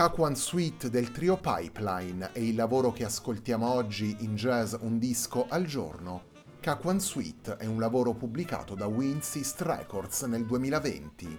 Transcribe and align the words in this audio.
K1 0.00 0.32
Suite 0.32 0.88
del 0.88 1.10
trio 1.10 1.36
Pipeline 1.36 2.32
è 2.32 2.38
il 2.38 2.54
lavoro 2.54 2.90
che 2.90 3.04
ascoltiamo 3.04 3.70
oggi 3.70 4.16
in 4.20 4.34
Jazz 4.34 4.74
Un 4.80 4.98
disco 4.98 5.44
al 5.46 5.66
giorno. 5.66 6.22
K1 6.62 6.96
Suite 6.96 7.58
è 7.58 7.66
un 7.66 7.78
lavoro 7.78 8.14
pubblicato 8.14 8.74
da 8.74 8.86
Winsist 8.86 9.60
Records 9.60 10.22
nel 10.22 10.46
2020. 10.46 11.38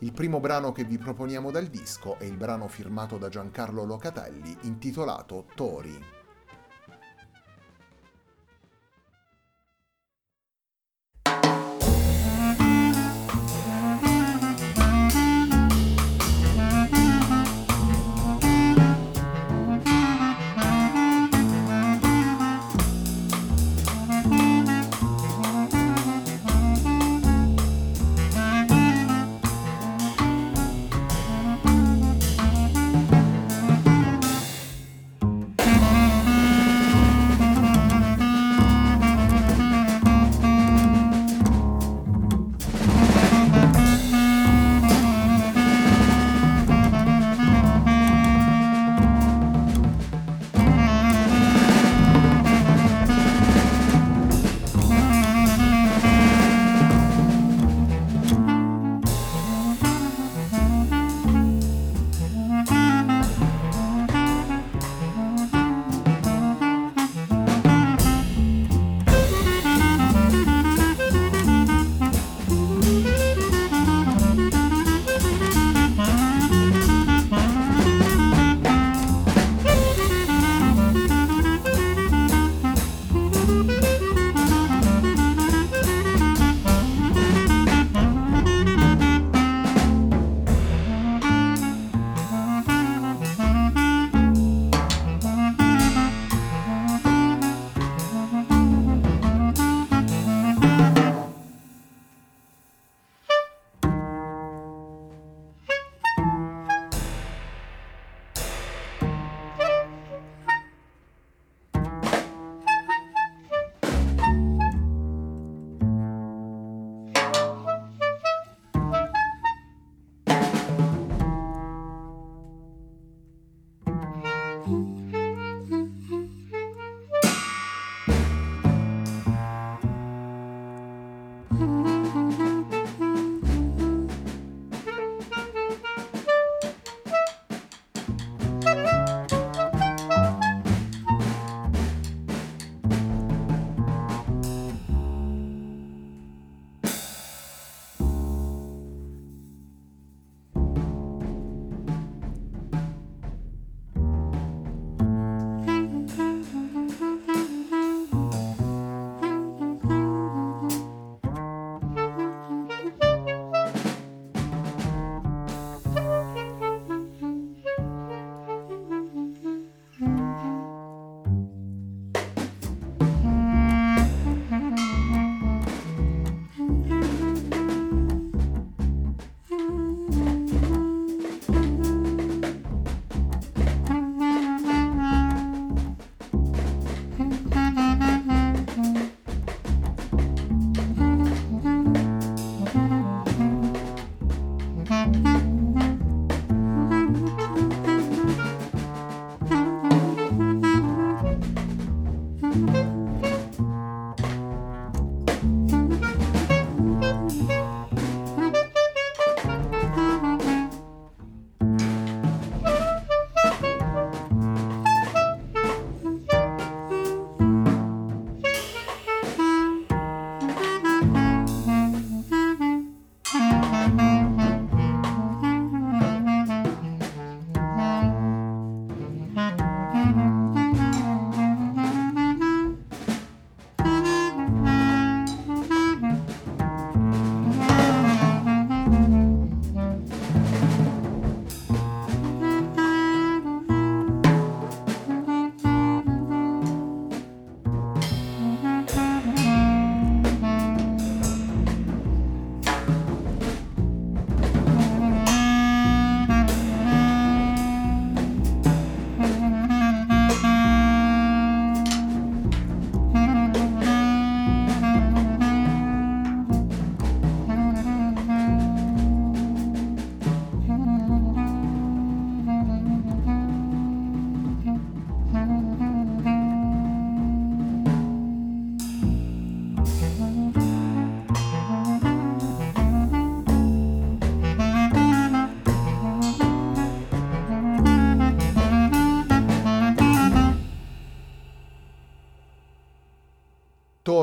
Il 0.00 0.12
primo 0.12 0.40
brano 0.40 0.72
che 0.72 0.82
vi 0.82 0.98
proponiamo 0.98 1.52
dal 1.52 1.66
disco 1.66 2.18
è 2.18 2.24
il 2.24 2.36
brano 2.36 2.66
firmato 2.66 3.18
da 3.18 3.28
Giancarlo 3.28 3.84
Locatelli 3.84 4.56
intitolato 4.62 5.46
Tori. 5.54 6.19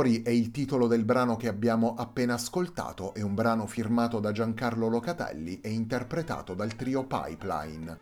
Tori 0.07 0.23
è 0.23 0.29
il 0.29 0.51
titolo 0.51 0.87
del 0.87 1.03
brano 1.03 1.35
che 1.35 1.49
abbiamo 1.49 1.93
appena 1.97 2.35
ascoltato, 2.35 3.13
è 3.13 3.21
un 3.21 3.35
brano 3.35 3.67
firmato 3.67 4.21
da 4.21 4.31
Giancarlo 4.31 4.87
Locatelli 4.87 5.59
e 5.59 5.69
interpretato 5.69 6.53
dal 6.53 6.75
trio 6.77 7.05
Pipeline. 7.05 7.99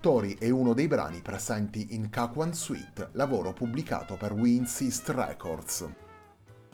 Tori 0.00 0.36
è 0.38 0.50
uno 0.50 0.74
dei 0.74 0.86
brani 0.86 1.22
presenti 1.22 1.94
in 1.94 2.10
Kakuan 2.10 2.52
Suite, 2.52 3.08
lavoro 3.12 3.54
pubblicato 3.54 4.18
per 4.18 4.34
Winsist 4.34 5.08
Records. 5.08 5.88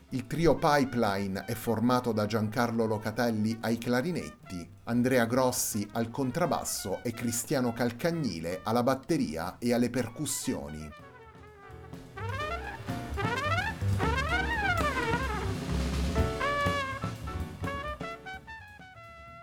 Il 0.08 0.26
trio 0.26 0.56
Pipeline 0.56 1.44
è 1.44 1.54
formato 1.54 2.10
da 2.10 2.26
Giancarlo 2.26 2.86
Locatelli 2.86 3.56
ai 3.60 3.78
clarinetti, 3.78 4.68
Andrea 4.82 5.26
Grossi 5.26 5.88
al 5.92 6.10
contrabbasso 6.10 7.04
e 7.04 7.12
Cristiano 7.12 7.72
Calcagnile 7.72 8.62
alla 8.64 8.82
batteria 8.82 9.58
e 9.58 9.72
alle 9.72 9.90
percussioni. 9.90 11.09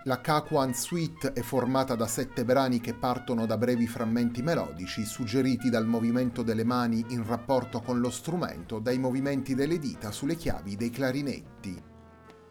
La 0.08 0.22
Kakuan 0.22 0.74
Suite 0.74 1.34
è 1.34 1.42
formata 1.42 1.94
da 1.96 2.08
sette 2.08 2.46
brani 2.46 2.80
che 2.80 2.94
partono 2.94 3.46
da 3.46 3.58
brevi 3.58 3.88
frammenti 3.88 4.42
melodici 4.42 5.04
suggeriti 5.04 5.70
dal 5.70 5.86
movimento 5.86 6.44
delle 6.44 6.64
mani 6.64 7.04
in 7.10 7.28
rapporto 7.28 7.82
con 7.82 8.00
lo 8.00 8.10
strumento, 8.10 8.80
dai 8.80 9.00
movimenti 9.00 9.54
delle 9.54 9.78
dita 9.80 10.12
sulle 10.12 10.38
chiavi 10.38 10.78
dei 10.78 10.92
clarinetti. 10.92 11.84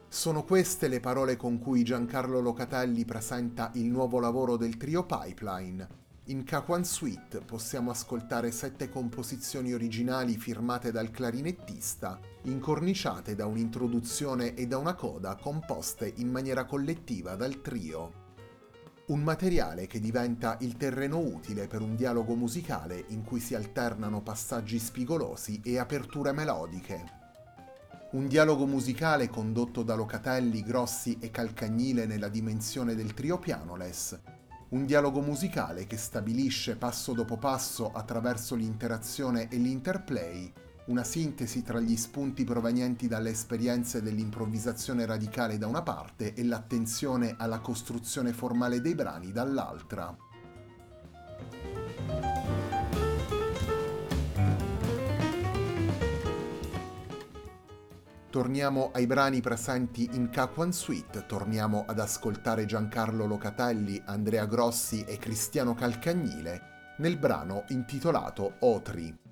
Sono 0.06 0.44
queste 0.44 0.86
le 0.88 1.00
parole 1.00 1.36
con 1.36 1.58
cui 1.58 1.82
Giancarlo 1.82 2.40
Locatelli 2.40 3.06
presenta 3.06 3.70
il 3.76 3.86
nuovo 3.86 4.20
lavoro 4.20 4.58
del 4.58 4.76
trio 4.76 5.06
Pipeline, 5.06 5.88
in 6.28 6.42
Kakuan 6.42 6.84
Suite 6.84 7.38
possiamo 7.38 7.92
ascoltare 7.92 8.50
sette 8.50 8.88
composizioni 8.88 9.72
originali 9.72 10.36
firmate 10.36 10.90
dal 10.90 11.10
clarinettista, 11.10 12.18
incorniciate 12.42 13.36
da 13.36 13.46
un'introduzione 13.46 14.54
e 14.54 14.66
da 14.66 14.78
una 14.78 14.94
coda 14.94 15.36
composte 15.36 16.12
in 16.16 16.28
maniera 16.28 16.64
collettiva 16.64 17.36
dal 17.36 17.60
trio. 17.60 18.24
Un 19.06 19.22
materiale 19.22 19.86
che 19.86 20.00
diventa 20.00 20.56
il 20.62 20.76
terreno 20.76 21.18
utile 21.18 21.68
per 21.68 21.80
un 21.80 21.94
dialogo 21.94 22.34
musicale 22.34 23.04
in 23.10 23.22
cui 23.22 23.38
si 23.38 23.54
alternano 23.54 24.20
passaggi 24.20 24.80
spigolosi 24.80 25.60
e 25.62 25.78
aperture 25.78 26.32
melodiche. 26.32 27.04
Un 28.12 28.26
dialogo 28.26 28.66
musicale 28.66 29.28
condotto 29.28 29.84
da 29.84 29.94
Locatelli, 29.94 30.64
Grossi 30.64 31.18
e 31.20 31.30
Calcagnile 31.30 32.04
nella 32.06 32.28
dimensione 32.28 32.96
del 32.96 33.14
trio 33.14 33.38
pianoless, 33.38 34.18
un 34.68 34.84
dialogo 34.84 35.20
musicale 35.20 35.86
che 35.86 35.96
stabilisce 35.96 36.76
passo 36.76 37.12
dopo 37.12 37.36
passo 37.36 37.92
attraverso 37.92 38.54
l'interazione 38.54 39.48
e 39.48 39.56
l'interplay 39.58 40.52
una 40.86 41.04
sintesi 41.04 41.62
tra 41.62 41.80
gli 41.80 41.96
spunti 41.96 42.44
provenienti 42.44 43.08
dalle 43.08 43.30
esperienze 43.30 44.02
dell'improvvisazione 44.02 45.04
radicale 45.04 45.58
da 45.58 45.66
una 45.66 45.82
parte 45.82 46.34
e 46.34 46.44
l'attenzione 46.44 47.34
alla 47.38 47.58
costruzione 47.58 48.32
formale 48.32 48.80
dei 48.80 48.94
brani 48.94 49.32
dall'altra. 49.32 50.16
Torniamo 58.36 58.90
ai 58.92 59.06
brani 59.06 59.40
presenti 59.40 60.10
in 60.12 60.28
Capuan 60.28 60.70
Suite, 60.70 61.24
torniamo 61.24 61.86
ad 61.88 61.98
ascoltare 61.98 62.66
Giancarlo 62.66 63.24
Locatelli, 63.24 64.02
Andrea 64.04 64.44
Grossi 64.44 65.04
e 65.04 65.16
Cristiano 65.16 65.72
Calcagnile 65.72 66.94
nel 66.98 67.16
brano 67.16 67.64
intitolato 67.68 68.56
Otri. 68.58 69.25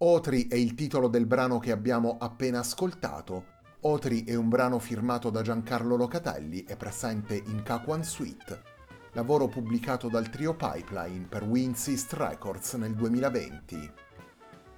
Otri 0.00 0.46
è 0.46 0.54
il 0.54 0.74
titolo 0.74 1.08
del 1.08 1.26
brano 1.26 1.58
che 1.58 1.72
abbiamo 1.72 2.18
appena 2.20 2.60
ascoltato. 2.60 3.56
Otri 3.80 4.22
è 4.22 4.36
un 4.36 4.48
brano 4.48 4.78
firmato 4.78 5.28
da 5.28 5.42
Giancarlo 5.42 5.96
Locatelli 5.96 6.62
e 6.62 6.76
presente 6.76 7.34
in 7.34 7.64
K1 7.66 8.02
Suite, 8.02 8.62
lavoro 9.14 9.48
pubblicato 9.48 10.08
dal 10.08 10.30
trio 10.30 10.54
Pipeline 10.54 11.26
per 11.26 11.42
Winsist 11.42 12.12
Records 12.12 12.74
nel 12.74 12.94
2020. 12.94 13.92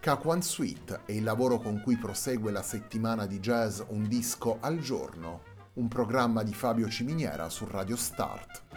K1 0.02 0.38
Suite 0.38 1.00
è 1.04 1.12
il 1.12 1.22
lavoro 1.22 1.58
con 1.58 1.82
cui 1.82 1.98
prosegue 1.98 2.50
la 2.50 2.62
settimana 2.62 3.26
di 3.26 3.40
jazz 3.40 3.82
Un 3.88 4.08
disco 4.08 4.56
al 4.60 4.78
giorno, 4.78 5.42
un 5.74 5.88
programma 5.88 6.42
di 6.42 6.54
Fabio 6.54 6.88
Ciminiera 6.88 7.50
su 7.50 7.66
Radio 7.66 7.96
Start. 7.96 8.69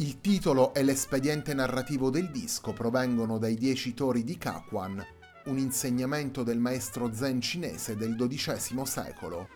Il 0.00 0.20
titolo 0.20 0.74
e 0.74 0.84
l'espediente 0.84 1.52
narrativo 1.54 2.08
del 2.08 2.30
disco 2.30 2.72
provengono 2.72 3.36
dai 3.36 3.56
Dieci 3.56 3.94
Tori 3.94 4.22
di 4.22 4.38
Kakwan, 4.38 5.04
un 5.46 5.58
insegnamento 5.58 6.44
del 6.44 6.60
maestro 6.60 7.12
zen 7.12 7.40
cinese 7.40 7.96
del 7.96 8.14
XII 8.14 8.86
secolo. 8.86 9.48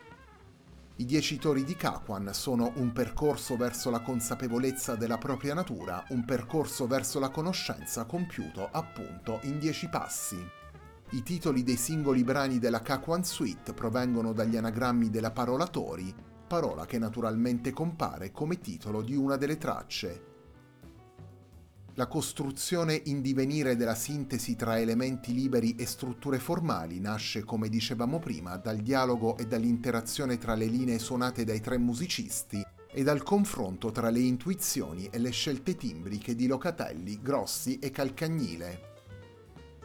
I 0.96 1.04
Dieci 1.04 1.38
Tori 1.38 1.62
di 1.62 1.76
Kakwan 1.76 2.30
sono 2.32 2.72
un 2.74 2.90
percorso 2.90 3.56
verso 3.56 3.88
la 3.90 4.00
consapevolezza 4.00 4.96
della 4.96 5.16
propria 5.16 5.54
natura, 5.54 6.04
un 6.08 6.24
percorso 6.24 6.88
verso 6.88 7.20
la 7.20 7.28
conoscenza 7.28 8.04
compiuto 8.04 8.68
appunto 8.68 9.38
in 9.44 9.60
dieci 9.60 9.88
passi. 9.88 10.44
I 11.10 11.22
titoli 11.22 11.62
dei 11.62 11.76
singoli 11.76 12.24
brani 12.24 12.58
della 12.58 12.80
Kakwan 12.80 13.22
Suite 13.22 13.74
provengono 13.74 14.32
dagli 14.32 14.56
anagrammi 14.56 15.08
della 15.08 15.30
parola 15.30 15.68
Tori, 15.68 16.12
parola 16.48 16.84
che 16.84 16.98
naturalmente 16.98 17.70
compare 17.70 18.32
come 18.32 18.58
titolo 18.58 19.02
di 19.02 19.14
una 19.14 19.36
delle 19.36 19.56
tracce, 19.56 20.30
la 21.94 22.06
costruzione 22.06 22.98
in 23.04 23.20
divenire 23.20 23.76
della 23.76 23.94
sintesi 23.94 24.56
tra 24.56 24.78
elementi 24.78 25.34
liberi 25.34 25.74
e 25.76 25.84
strutture 25.84 26.38
formali 26.38 27.00
nasce, 27.00 27.44
come 27.44 27.68
dicevamo 27.68 28.18
prima, 28.18 28.56
dal 28.56 28.78
dialogo 28.78 29.36
e 29.36 29.46
dall'interazione 29.46 30.38
tra 30.38 30.54
le 30.54 30.66
linee 30.66 30.98
suonate 30.98 31.44
dai 31.44 31.60
tre 31.60 31.76
musicisti 31.76 32.64
e 32.90 33.02
dal 33.02 33.22
confronto 33.22 33.90
tra 33.90 34.08
le 34.08 34.20
intuizioni 34.20 35.08
e 35.10 35.18
le 35.18 35.30
scelte 35.30 35.76
timbriche 35.76 36.34
di 36.34 36.46
Locatelli, 36.46 37.20
Grossi 37.20 37.78
e 37.78 37.90
Calcagnile. 37.90 38.90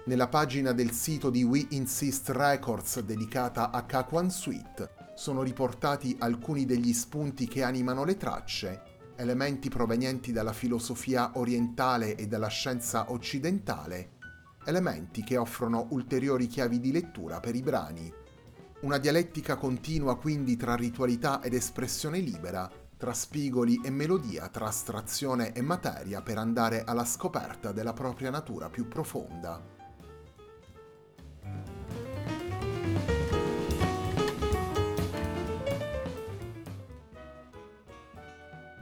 Nella 0.06 0.30
pagina 0.30 0.72
del 0.72 0.92
sito 0.92 1.30
di 1.30 1.44
We 1.44 1.66
Insist 1.72 2.30
Records 2.30 3.02
dedicata 3.02 3.72
a 3.72 3.86
K1 3.86 4.28
Suite 4.28 4.90
sono 5.16 5.44
riportati 5.44 6.16
alcuni 6.20 6.66
degli 6.66 6.94
spunti 6.94 7.48
che 7.48 7.64
animano 7.64 8.06
le 8.06 8.16
tracce 8.16 8.96
elementi 9.17 9.69
provenienti 9.69 10.31
dalla 10.31 10.53
filosofia 10.53 11.31
orientale 11.36 12.15
e 12.15 12.27
dalla 12.27 12.47
scienza 12.47 13.12
occidentale, 13.12 14.12
elementi 14.65 15.24
che 15.24 15.38
offrono 15.38 15.88
ulteriori 15.89 16.47
chiavi 16.47 16.79
di 16.79 16.91
lettura 16.91 17.39
per 17.39 17.55
i 17.55 17.62
brani. 17.62 18.13
Una 18.81 18.97
dialettica 18.97 19.55
continua 19.55 20.17
quindi 20.17 20.55
tra 20.55 20.75
ritualità 20.75 21.41
ed 21.41 21.53
espressione 21.53 22.19
libera, 22.19 22.69
tra 22.95 23.13
spigoli 23.13 23.79
e 23.83 23.89
melodia, 23.89 24.47
tra 24.50 24.67
astrazione 24.67 25.53
e 25.53 25.62
materia 25.62 26.21
per 26.21 26.38
andare 26.38 26.83
alla 26.83 27.05
scoperta 27.05 27.71
della 27.71 27.93
propria 27.93 28.29
natura 28.29 28.69
più 28.69 28.88
profonda. 28.88 29.76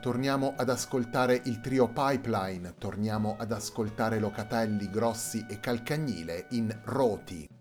Torniamo 0.06 0.54
ad 0.56 0.70
ascoltare 0.70 1.42
il 1.46 1.60
trio 1.62 1.88
Pipeline, 1.88 2.76
torniamo 2.78 3.38
ad 3.40 3.52
ascoltare 3.52 4.20
Locatelli, 4.20 4.88
Grossi 4.92 5.48
e 5.50 5.60
Calcagnile 5.60 6.46
in 6.52 6.80
Roti. 6.84 7.55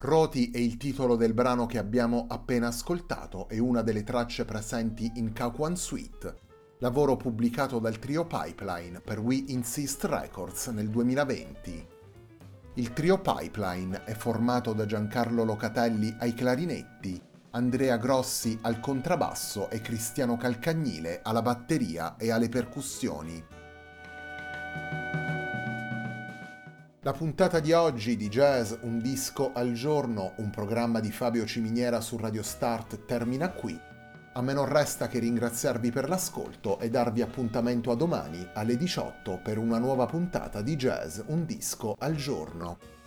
Roti 0.00 0.50
è 0.50 0.58
il 0.58 0.76
titolo 0.76 1.16
del 1.16 1.32
brano 1.32 1.66
che 1.66 1.78
abbiamo 1.78 2.26
appena 2.28 2.68
ascoltato 2.68 3.48
e 3.48 3.58
una 3.58 3.82
delle 3.82 4.04
tracce 4.04 4.44
presenti 4.44 5.12
in 5.14 5.32
Kakuan 5.32 5.76
Suite, 5.76 6.34
lavoro 6.78 7.16
pubblicato 7.16 7.78
dal 7.78 7.98
trio 7.98 8.26
Pipeline 8.26 9.00
per 9.00 9.18
We 9.18 9.44
Insist 9.48 10.04
Records 10.04 10.66
nel 10.68 10.88
2020. 10.88 11.86
Il 12.74 12.92
trio 12.92 13.20
Pipeline 13.20 14.04
è 14.04 14.14
formato 14.14 14.72
da 14.72 14.86
Giancarlo 14.86 15.44
Locatelli 15.44 16.14
ai 16.18 16.32
clarinetti, 16.34 17.27
Andrea 17.50 17.96
Grossi 17.96 18.58
al 18.62 18.78
contrabbasso 18.78 19.70
e 19.70 19.80
Cristiano 19.80 20.36
Calcagnile 20.36 21.20
alla 21.22 21.40
batteria 21.40 22.16
e 22.18 22.30
alle 22.30 22.50
percussioni. 22.50 23.42
La 27.00 27.12
puntata 27.12 27.58
di 27.60 27.72
oggi 27.72 28.16
di 28.16 28.28
Jazz 28.28 28.74
Un 28.82 28.98
disco 28.98 29.52
al 29.54 29.72
giorno, 29.72 30.34
un 30.36 30.50
programma 30.50 31.00
di 31.00 31.10
Fabio 31.10 31.46
Ciminiera 31.46 32.02
su 32.02 32.18
Radio 32.18 32.42
Start 32.42 33.06
termina 33.06 33.48
qui. 33.50 33.80
A 34.34 34.42
me 34.42 34.52
non 34.52 34.66
resta 34.66 35.08
che 35.08 35.18
ringraziarvi 35.18 35.90
per 35.90 36.06
l'ascolto 36.06 36.78
e 36.78 36.90
darvi 36.90 37.22
appuntamento 37.22 37.90
a 37.90 37.96
domani 37.96 38.46
alle 38.52 38.76
18 38.76 39.40
per 39.42 39.56
una 39.56 39.78
nuova 39.78 40.04
puntata 40.04 40.60
di 40.60 40.76
Jazz 40.76 41.20
Un 41.28 41.46
disco 41.46 41.96
al 41.98 42.14
giorno. 42.14 42.97